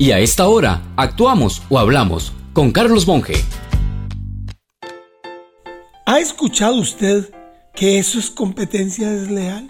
[0.00, 3.34] Y a esta hora, actuamos o hablamos con Carlos Monge.
[6.06, 7.34] ¿Ha escuchado usted
[7.74, 9.68] que eso es competencia desleal?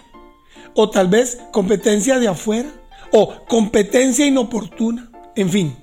[0.75, 2.69] O tal vez competencia de afuera.
[3.11, 5.09] O competencia inoportuna.
[5.35, 5.75] En fin,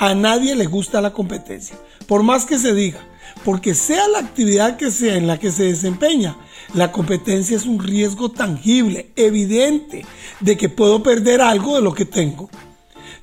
[0.00, 1.76] a nadie le gusta la competencia.
[2.08, 2.98] Por más que se diga.
[3.44, 6.36] Porque sea la actividad que sea en la que se desempeña,
[6.74, 10.04] la competencia es un riesgo tangible, evidente,
[10.40, 12.50] de que puedo perder algo de lo que tengo.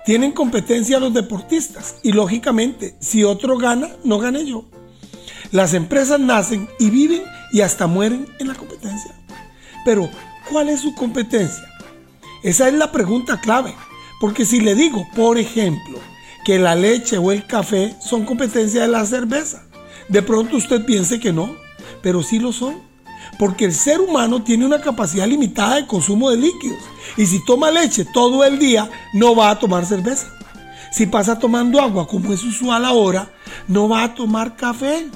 [0.05, 4.65] Tienen competencia los deportistas y lógicamente, si otro gana, no gane yo.
[5.51, 9.13] Las empresas nacen y viven y hasta mueren en la competencia.
[9.85, 10.09] Pero,
[10.49, 11.67] ¿cuál es su competencia?
[12.43, 13.75] Esa es la pregunta clave.
[14.19, 15.99] Porque si le digo, por ejemplo,
[16.45, 19.63] que la leche o el café son competencia de la cerveza,
[20.09, 21.55] de pronto usted piense que no,
[22.01, 22.81] pero sí lo son.
[23.37, 26.79] Porque el ser humano tiene una capacidad limitada de consumo de líquidos.
[27.17, 30.27] Y si toma leche todo el día, no va a tomar cerveza.
[30.91, 33.31] Si pasa tomando agua, como es usual ahora,
[33.67, 35.07] no va a tomar café.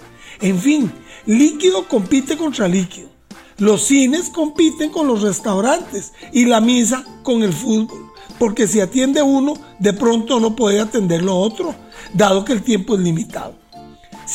[0.41, 0.91] En fin,
[1.25, 3.09] líquido compite contra líquido.
[3.57, 8.11] Los cines compiten con los restaurantes y la misa con el fútbol.
[8.38, 11.73] Porque si atiende uno, de pronto no puede atender lo otro,
[12.13, 13.55] dado que el tiempo es limitado.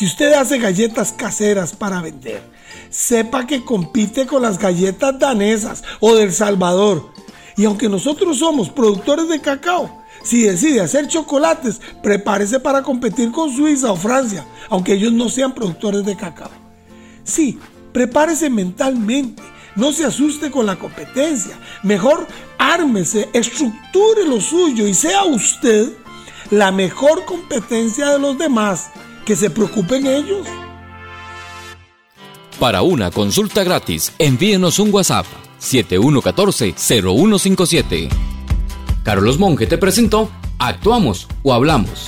[0.00, 2.40] Si usted hace galletas caseras para vender,
[2.88, 7.12] sepa que compite con las galletas danesas o del Salvador.
[7.54, 13.54] Y aunque nosotros somos productores de cacao, si decide hacer chocolates, prepárese para competir con
[13.54, 16.50] Suiza o Francia, aunque ellos no sean productores de cacao.
[17.22, 17.58] Sí,
[17.92, 19.42] prepárese mentalmente,
[19.76, 21.58] no se asuste con la competencia.
[21.82, 25.92] Mejor ármese, estructure lo suyo y sea usted
[26.50, 28.88] la mejor competencia de los demás.
[29.30, 30.44] Que se preocupen ellos.
[32.58, 35.24] Para una consulta gratis, envíenos un WhatsApp
[35.60, 38.08] 7114-0157.
[39.04, 40.28] Carlos Monge te presentó
[40.58, 42.06] Actuamos o Hablamos.